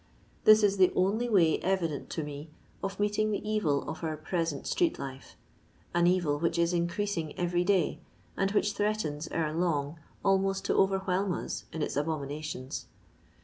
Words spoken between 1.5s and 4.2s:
evident to me of meeting the evil of our